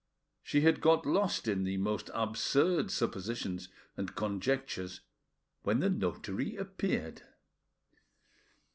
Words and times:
She 0.41 0.61
had 0.61 0.81
got 0.81 1.05
lost 1.05 1.47
in 1.47 1.63
the 1.63 1.77
most 1.77 2.09
absurd 2.15 2.89
suppositions 2.89 3.69
and 3.95 4.15
conjectures 4.15 5.01
when 5.61 5.79
the 5.79 5.91
notary 5.91 6.55
appeared. 6.55 7.21